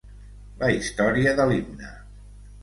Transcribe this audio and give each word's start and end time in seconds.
La 0.63 0.69
història 0.77 1.35
de 1.41 1.47
l’himne. 1.51 1.93